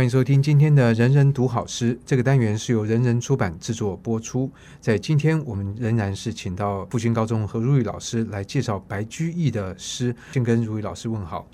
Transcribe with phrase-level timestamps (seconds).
[0.00, 2.00] 欢迎收听今天的人人读好诗。
[2.06, 4.50] 这个单元是由人人出版制作播出。
[4.80, 10.16] 在今天，我们仍然是请到复兴高中何如玉老师来介绍白居易的诗。
[10.32, 11.46] 先跟如玉老师问好。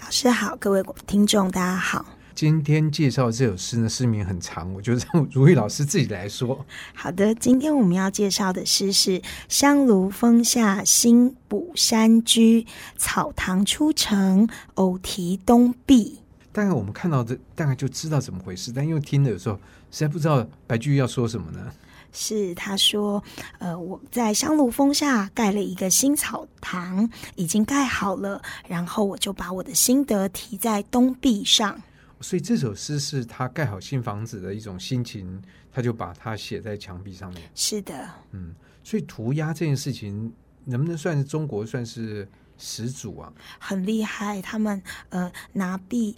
[0.00, 2.06] 老师好，各位听众大家好。
[2.34, 6.64] 今天介绍这首诗呢，诗名很长，我就让如玉老师自己来说。
[6.94, 9.20] 好的，今天我们要介绍的诗是
[9.50, 12.66] 《香炉峰下新补山居，
[12.96, 16.16] 草堂初成偶题东壁》。
[16.52, 18.70] 大概我们看到这，大概就知道怎么回事。
[18.70, 19.56] 但因为听的有时候
[19.90, 21.72] 实在不知道白居易要说什么呢？
[22.12, 23.22] 是他说，
[23.58, 31.80] 呃，我在香炉峰下盖了一个新草堂，已经盖好了，然后我就把我的心得题在东壁上。
[32.20, 35.42] 所以这首诗是他盖好新房子的一种心情，
[35.72, 37.42] 他就把它写在墙壁上面。
[37.54, 40.30] 是的，嗯，所以涂鸦这件事情
[40.66, 42.28] 能不能算是中国算是？
[42.58, 44.40] 始祖啊，很厉害。
[44.42, 46.16] 他们呃拿笔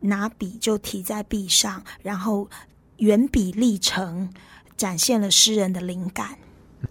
[0.00, 2.48] 拿笔就提在壁上，然后
[2.98, 4.28] 原笔立成，
[4.76, 6.36] 展现了诗人的灵感。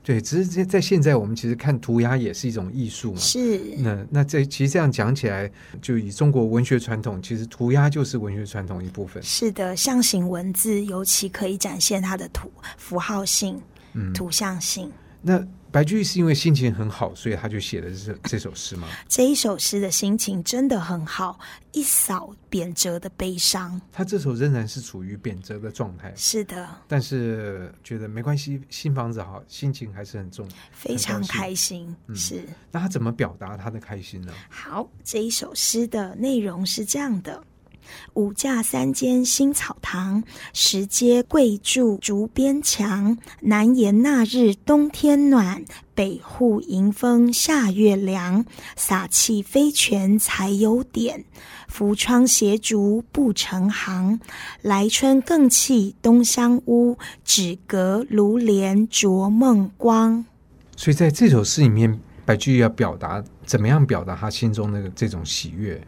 [0.02, 3.20] 对，只是在现在我们其实看涂鸦也是一种艺术嘛。
[3.20, 3.60] 是。
[3.78, 9.22] 那那这其实这样讲起来，就以中国文学传统，其实涂鸦就是文学传统一部分。
[9.22, 13.62] 是的，象形文字尤其可以展现它的图符号性、
[13.94, 14.92] 嗯，图像性。
[15.22, 15.46] 那。
[15.74, 18.88] 白居易是因为心情很好，所以他就写的这这首诗吗？
[19.10, 21.40] 这一首诗的心情真的很好，
[21.72, 23.82] 一扫贬谪的悲伤。
[23.92, 26.14] 他这首仍然是处于贬谪的状态。
[26.16, 31.96] 是的，但是觉得没关系，新房子好，心情还是很重，非常开心。
[32.06, 34.32] 嗯、是，那他怎么表达他的开心呢？
[34.50, 37.44] 好，这一首诗的内容是这样的。
[38.14, 43.18] 五架三间新草堂，石阶桂柱竹边墙。
[43.42, 45.64] 南檐那日冬天暖，
[45.96, 48.46] 北户迎风夏月凉。
[48.76, 51.26] 洒气飞泉才有点，
[51.68, 54.20] 扶窗斜竹不成行。
[54.62, 60.26] 来春更憩东厢屋，只隔炉帘灼梦光。
[60.76, 65.80] 所以在这首诗里面，白居易要表达怎么样表达他心中的这种喜悦？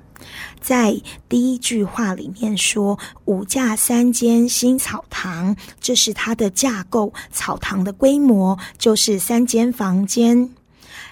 [0.61, 0.99] 在
[1.29, 10.49] 第一句话里面说“五架三间新草堂”，这是它的架构，草堂的规模就是三间房间。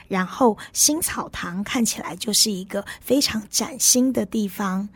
[0.09, 4.87] 然后新草堂看起来就是一个非常崭新的地方。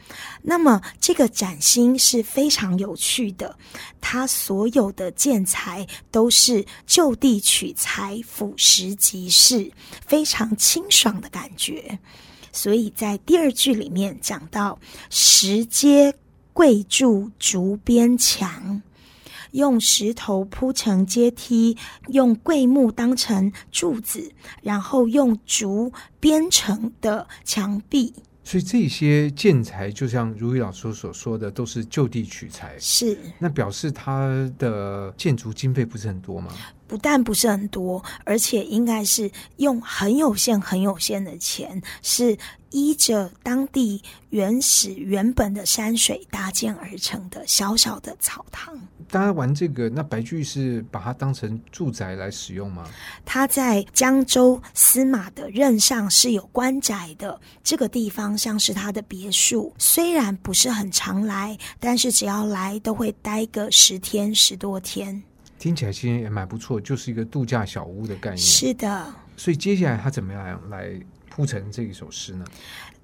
[0.44, 3.58] 那么这个崭新是非常有趣的，
[4.00, 9.72] 它所有的建材都是就地取材，俯拾即是，
[10.06, 11.98] 非常清爽的感觉。
[12.52, 16.14] 所以在第二句里面讲到石阶
[16.54, 18.82] 桂柱竹边墙，
[19.52, 21.78] 用石头铺成阶梯，
[22.08, 24.32] 用桂木当成柱子，
[24.62, 28.14] 然后用竹编成的墙壁。
[28.44, 32.78] 所以这些建材，就像如玉老师所说的，都是就地取材。
[32.80, 36.54] 是，那表示它的建筑经费不是很多吗？
[36.88, 42.38] 不但不是很多，而且应该是用很有限、很有限的钱，是
[42.70, 48.78] 依着当地原始原本的山水搭建而成的小小的草堂。
[49.10, 52.84] 大家玩这个，那白居易是把它当成住宅来使用吗？
[53.26, 65.24] 他在江州司马的任上是有官宅的，这个地方像是他的别墅，虽然不是很常来，但是只要来都会待个十天十多天。
[65.60, 68.38] 听起来其实也蛮不错，就是一个度假小屋的概念。
[68.38, 70.92] 是的，所以接下来他怎么样来
[71.30, 72.46] 铺成这一首诗呢？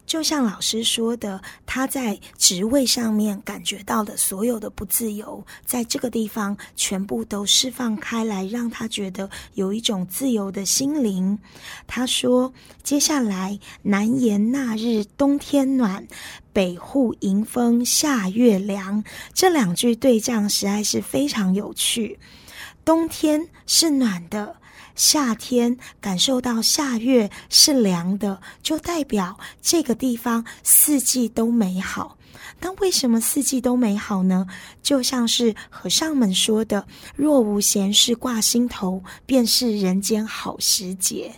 [0.05, 11.39] 就像老师说的，他在职位上面感觉到的所有的不自由，在这个地方全部都释放开来，让他觉得有一种自由的心灵。
[11.87, 12.53] 他说
[12.83, 16.05] ：“接下来，南檐那日冬天暖，
[16.51, 19.01] 北户迎风夏月凉。”
[19.33, 22.19] 这两句对仗实在是非常有趣。
[22.85, 24.55] 冬天是暖的，
[24.95, 32.17] 夏天感受到夏月是凉的，就代表这个地方四季都美好。
[32.59, 34.45] 那为什么四季都美好呢？
[34.81, 36.85] 就像是和尚们说的
[37.15, 41.33] ：“若无闲事挂心头，便是人间好时节。”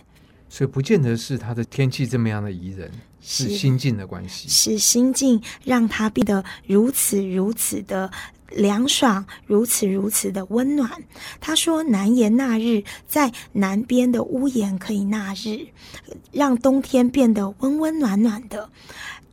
[0.48, 8.10] 所以不见得是他的天气这么样的宜人，是心境的关系，是心境让他变得如此如此的。
[8.50, 10.90] 凉爽，如此如此的温暖。
[11.40, 15.66] 他说：“南檐那日，在南边的屋檐可以那日，
[16.32, 18.68] 让冬天变得温温暖暖的。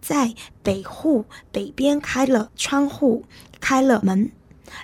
[0.01, 3.23] 在北户北边开了窗户，
[3.61, 4.29] 开了门，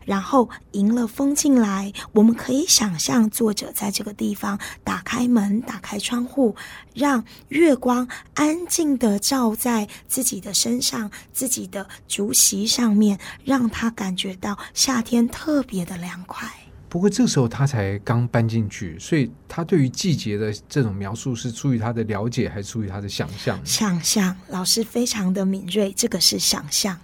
[0.05, 6.55] 然后迎了风进来，我们可以想象作者在这个地方打开门、打开窗户，
[6.93, 16.49] 让月光安静地照在自己的身上、自己的竹席上面，让他感觉到夏天特别的凉快。
[16.87, 23.63] 不过这时候他才刚搬进去，所以他对于季节的这种描述是出于他的了解，还是出于他的想象？
[23.63, 26.99] 想象，老师非常的敏锐，这个是想象。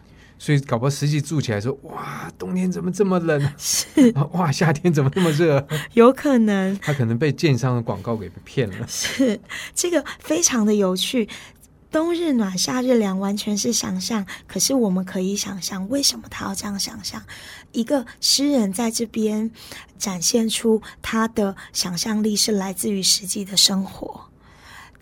[0.45, 3.51] 所以搞不好实际住起来说，哇，冬天怎么这么冷？
[3.57, 5.67] 是， 哇，夏天怎么那么热？
[5.93, 8.75] 有可能，他可能被建商的广告给骗了。
[8.87, 9.39] 是，
[9.73, 11.27] 这个非常的有趣。
[11.91, 14.23] 冬日暖，夏日凉，完全是想象。
[14.45, 17.23] 可是我们可以想象，为什么他要这样想象？
[17.71, 19.49] 一个诗人在这边
[19.97, 24.29] 展现出他的想象力，是来自于实际的生活。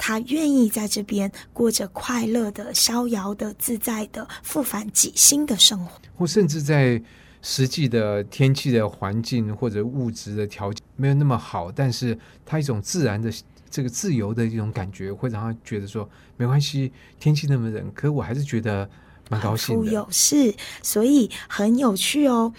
[0.05, 6.01] 他愿意在这边过着快乐的、逍遥的、自在的、复返己心的生活。
[6.13, 7.01] 或甚至在
[7.41, 13.31] 实际的天气的环境或者物质的条件没有那么好，但是他一种自然的。
[13.69, 16.07] 这个自由的一种感觉，会让他觉得说
[16.37, 18.87] 没关系，天气那么冷，可我还是觉得
[19.31, 19.81] 蛮高兴的。
[19.81, 20.53] 富有是，
[20.83, 22.53] 所以很有趣哦。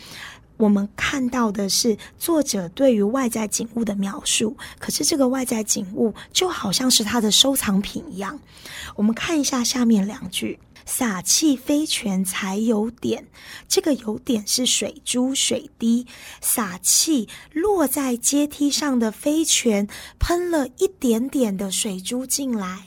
[0.56, 8.39] 我们看到的是作者对于外在景物的描述，可是这个外在景物就好像是他的收藏品一样。
[8.97, 10.59] 我们看一下下面两句。
[10.87, 13.27] 洒气飞泉才有点，
[13.67, 16.06] 这个有点是水珠水滴，
[16.43, 22.87] 洒气落在阶梯上的飞泉喷了一点点的水珠进来，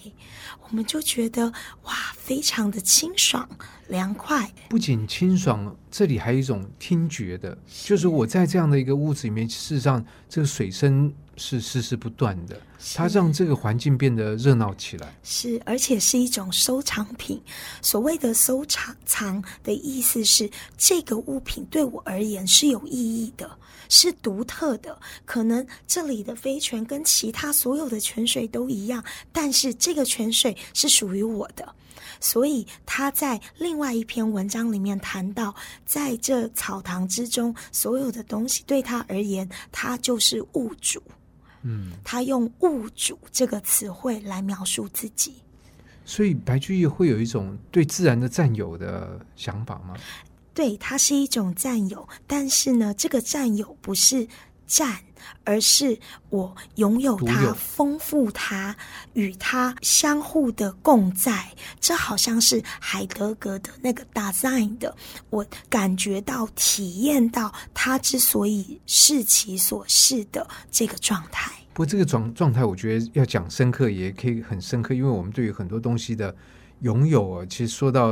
[0.69, 1.52] 我们就觉得
[1.84, 3.48] 哇，非常的清爽
[3.88, 4.52] 凉快。
[4.69, 11.14] 不仅清爽，这里还有一种听觉的，就是我在这样的一个屋子里面，事实上这个水声。
[11.40, 12.60] 是时时不断的，
[12.95, 15.15] 它让这个环境变得热闹起来。
[15.24, 17.41] 是，而且是一种收藏品。
[17.81, 23.50] 所谓的收藏藏的意思是，这个物品对我而言是有意义的，
[23.89, 24.97] 是独特的。
[25.25, 31.68] 可能这里的飞泉跟其他所有的泉水都一样，但是这个泉水是属于我的。
[32.19, 35.53] 所以他在另外一篇文章里面谈到，
[35.85, 41.01] 在这草堂之中，所有的东西对他而言，他就是物主。
[41.68, 45.34] 嗯，他用“物主”这个词汇来描述自己，
[46.06, 49.94] 所以白居易会有一种对自然的占有的想法吗？
[50.54, 54.25] 对，它是一种占有，但是呢，这个占有不是。
[54.68, 54.96] 占，
[55.46, 55.98] 而是
[56.30, 58.75] 我拥有它，丰富它，
[59.14, 61.52] 与它相互的共在。
[61.80, 64.96] 这好像是海德格的那个 design 的，
[65.30, 71.52] 我感觉到、体验到它之所以是其所是的这个状态。
[71.74, 76.36] 不过，这个状状态，我觉得要讲深刻，也可以很深刻，因为我们对于很多东西的
[76.81, 78.12] 拥有啊，其实说到。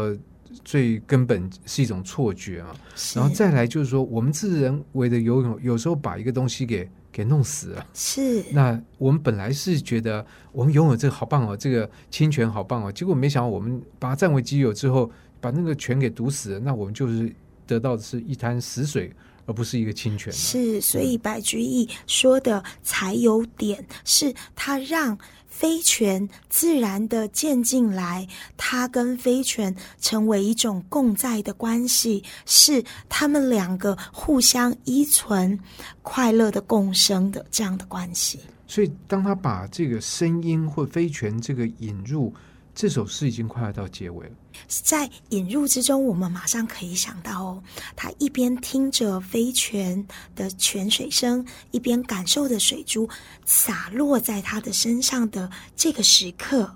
[0.63, 2.75] 最根本是一种错觉啊，
[3.15, 7.85] 然后再来就是说，我们自人为的游泳，有时候把一个东西给给弄死了。
[7.93, 17.33] 是，那我们本来是觉得我们拥有这个好棒哦，这个侵权好棒哦，结果没想到我们把它占为己有之后，把那个权给堵死了，那我们就是
[17.67, 19.11] 得到的是一滩死水，
[19.45, 20.31] 而不是一个侵权。
[20.33, 25.17] 是，所以白居易说的才有点，是他让。
[25.47, 28.27] 飞泉自然的渐进来，
[28.57, 35.57] 他跟飞泉成为一种共在的关系，是他们两个互相依存、
[36.01, 38.37] 快乐的共生的这样的关系。
[38.67, 42.33] 所以，当他把这个声音或飞泉这个引入。
[42.75, 44.35] 这首诗已经快要到结尾了，
[44.67, 47.63] 在引入之中，我们马上可以想到哦，
[47.95, 50.05] 他一边听着飞泉
[50.35, 53.07] 的泉水声，一边感受着水珠
[53.45, 56.75] 洒落在他的身上的这个时刻，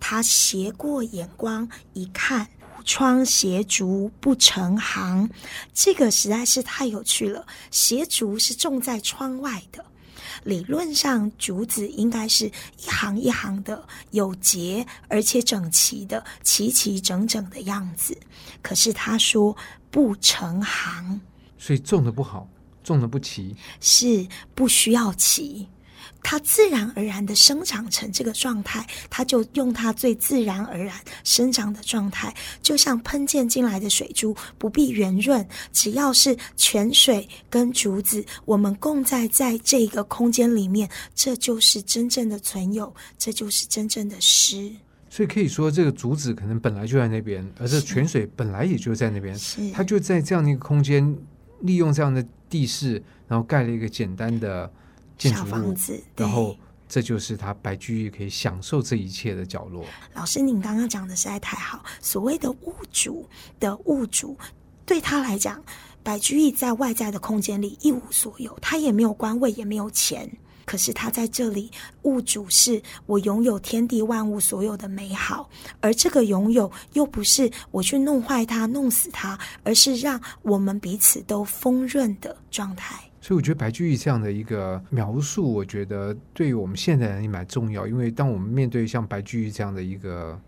[0.00, 2.48] 他斜过眼光一看，
[2.86, 5.28] 窗斜竹不成行，
[5.74, 7.46] 这个实在是太有趣了。
[7.70, 9.84] 斜竹是种在窗外的。
[10.42, 18.16] 理论上，竹子应该是一行一行的，有节而且整齐的，齐齐整整的样子。
[18.62, 19.56] 可是他说
[19.90, 21.20] 不成行，
[21.58, 22.48] 所以种的不好，
[22.82, 25.66] 种的不齐，是不需要齐。
[26.24, 44.72] 它自然而然的生长成这个状态，它就用它最自然而然生长的状态，就像喷溅进来的水珠，不必圆润，只要是泉水跟竹子，我们共在在这个空间里面，这就是真正的存有，这就是真正的诗。
[45.10, 49.38] 所以可以说，这个竹子可能本来就在那边，而这泉水本来也就在那边，
[49.74, 51.16] 它就在这样的一个空间，
[51.60, 52.94] 利用这样的地势，
[53.28, 54.72] 然后盖了一个简单的。
[55.18, 56.56] 小房子，然后
[56.88, 59.84] 这就是他白居易可以享受这一切的角落。
[60.14, 61.82] 老师，您刚刚讲的实在太好。
[62.00, 63.28] 所谓的物主
[63.58, 64.36] 的物主，
[64.84, 65.62] 对他来讲，
[66.02, 70.30] 白居易在外在的空间里一无所有，他也没有官位，也没有钱。
[70.66, 71.70] 可是他在这里，
[72.04, 82.98] 物主是我拥有天地万物所有的美好，而这个拥有又不是我去弄坏它、弄死它，而是让我们彼此都丰润的状态。
[83.24, 90.40] 所以我觉得白居易这样的一个描述，我觉得对于我们现代人也蛮重要，因为当我们面对像白居易这样的一个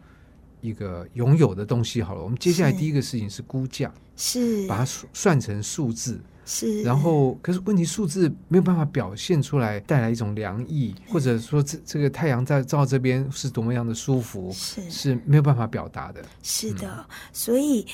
[0.61, 6.21] 一个拥有的东西，好了，我们接下来第一个事情是估价，是把它算成数字。
[6.45, 16.23] 是，然后可是问题数字没有办法表现出来，带来一种凉意，或者说这这个太阳在照这边是多么样的舒服，是是没有办法表达的。
[16.43, 17.87] 是的，嗯、所以。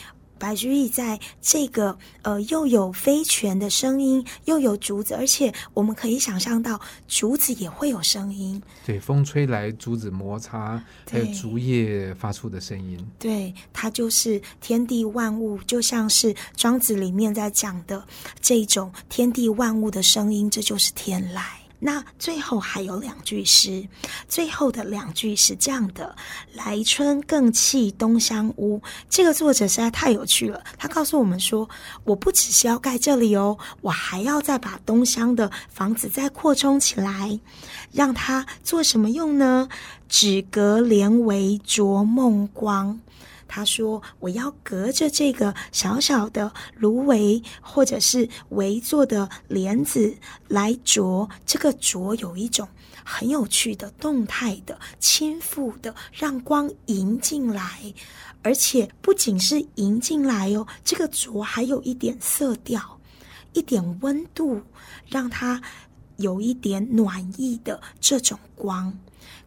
[0.43, 8.61] 白居易在这个呃，又有飞泉的声音，又有竹子，而且我们可以想象到竹子也会有声音。
[8.85, 12.99] 对，风吹来，竹子摩擦，还有竹叶发出的声音。
[13.21, 18.05] 对，它就是天地万物，就像是庄子里面在讲的
[18.41, 21.62] 这种天地万物的声音，这就是天籁。
[21.85, 23.85] 那最后还有两句诗，
[24.29, 26.15] 最后的两句是这样的
[26.55, 30.63] ：“来春更砌东厢屋。”这个作者实在太有趣了。
[30.79, 31.69] 他告诉我们说
[32.05, 37.41] ：“我不只是要盖这里哦，我还要再把东厢的房子再扩充起来，
[37.91, 39.69] 让它做什么用呢？
[40.09, 43.01] 只隔帘帷着梦光。”
[43.55, 50.17] 他说：“我要隔着这个小小的芦苇，或者是围做的帘子
[50.49, 51.29] 来着。
[51.45, 52.67] 这个着有一种
[53.05, 57.93] 很有趣的动态的亲附的，让光迎进来，
[58.43, 62.99] 而且不仅是迎进来哦，这个着还有一点色调，
[63.53, 64.63] 一点温度，
[65.11, 65.61] 让它
[66.17, 68.97] 有一点暖意的这种光。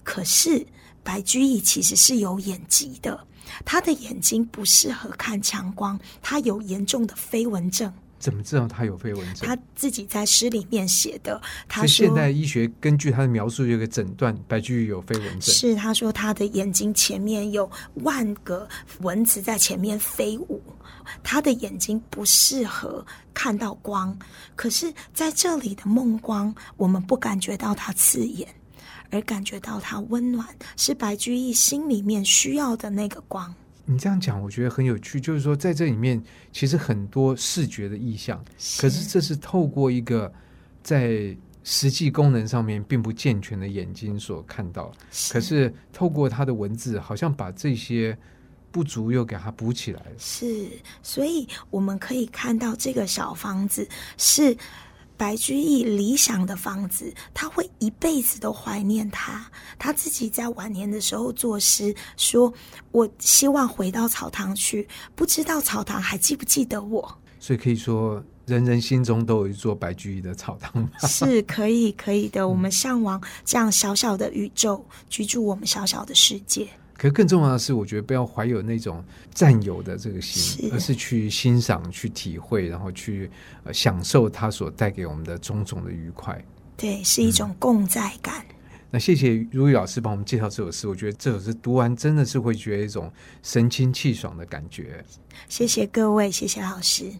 [0.04, 0.66] 可是
[1.04, 3.26] 白居易其实是有眼疾的。”
[3.64, 7.94] 他的眼睛不适合看强光，他有严重的飞蚊症。
[8.26, 9.48] 怎么知道他有飞蚊症？
[9.48, 11.40] 他自己在诗里面写的。
[11.68, 15.42] 他说，现代医学根据他的描述有个诊断，白居易有飞蚊症。
[15.42, 18.68] 是他说他的眼睛前面有万个
[19.02, 20.60] 蚊子在前面飞舞，
[21.22, 24.18] 他的眼睛不适合看到光。
[24.56, 28.48] 可是在这里的梦光，我们不感觉到它刺眼。
[29.12, 33.54] 而感觉到它温暖，是白居易心里面需要的那个光。
[33.86, 35.22] 你这样讲，我觉得很有趣。
[35.22, 40.32] 就是说，在这里面，其实很多视觉的意象，是可是这是透过一个
[40.82, 44.92] 在实际功能上面并不健全的眼睛所看到。
[45.12, 48.18] 是可是透过他的文字，好像把这些
[48.72, 50.12] 不足又给它补起来了。
[50.18, 50.68] 是，
[51.04, 53.88] 所以我们可以看到这个小房子
[54.18, 54.58] 是。
[55.18, 59.46] 白居易理想的房子，他会一辈子都怀念他。
[59.78, 62.54] 他自己在晚年的时候作诗说
[62.92, 70.90] ：“我希望回到草堂去，不知道草堂还记不记得我。”所以可以说，人人心中都有一座白居易的草堂。
[71.08, 72.48] 是可以，可以的。
[72.48, 76.68] 我们向往这样小小的宇宙，居住我们小小的世界。
[76.98, 83.30] 可是更重要的是，我觉得不要怀有那种占有的这个心，是而是去欣赏、去体会，然后去
[83.64, 86.42] 呃享受它所带给我们的种种的愉快。
[86.78, 88.46] 对，是一种共在感。
[88.50, 88.56] 嗯、
[88.92, 93.12] 那谢谢如玉老师帮我们介绍这首诗，我觉得这首诗读完真的是会觉得一种
[93.44, 95.04] 神清气爽的感觉。
[95.50, 97.12] 谢谢各位，谢谢老师。